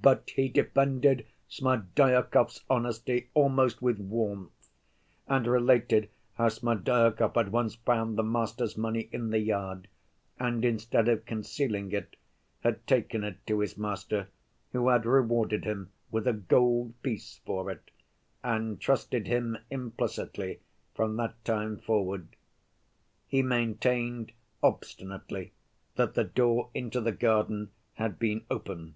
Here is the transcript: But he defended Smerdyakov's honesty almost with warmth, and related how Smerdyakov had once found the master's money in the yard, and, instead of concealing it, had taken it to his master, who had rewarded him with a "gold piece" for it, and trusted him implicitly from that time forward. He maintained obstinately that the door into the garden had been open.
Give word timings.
But 0.00 0.30
he 0.30 0.48
defended 0.48 1.26
Smerdyakov's 1.46 2.64
honesty 2.70 3.28
almost 3.34 3.82
with 3.82 3.98
warmth, 4.00 4.70
and 5.28 5.46
related 5.46 6.08
how 6.36 6.48
Smerdyakov 6.48 7.34
had 7.34 7.52
once 7.52 7.74
found 7.74 8.16
the 8.16 8.22
master's 8.22 8.78
money 8.78 9.10
in 9.12 9.28
the 9.28 9.40
yard, 9.40 9.88
and, 10.38 10.64
instead 10.64 11.06
of 11.06 11.26
concealing 11.26 11.92
it, 11.92 12.16
had 12.60 12.86
taken 12.86 13.24
it 13.24 13.46
to 13.46 13.60
his 13.60 13.76
master, 13.76 14.28
who 14.70 14.88
had 14.88 15.04
rewarded 15.04 15.64
him 15.66 15.90
with 16.10 16.26
a 16.26 16.32
"gold 16.32 16.94
piece" 17.02 17.42
for 17.44 17.70
it, 17.70 17.90
and 18.42 18.80
trusted 18.80 19.26
him 19.26 19.58
implicitly 19.70 20.60
from 20.94 21.16
that 21.16 21.34
time 21.44 21.76
forward. 21.76 22.36
He 23.28 23.42
maintained 23.42 24.32
obstinately 24.62 25.52
that 25.96 26.14
the 26.14 26.24
door 26.24 26.70
into 26.72 27.02
the 27.02 27.12
garden 27.12 27.68
had 27.96 28.18
been 28.18 28.46
open. 28.50 28.94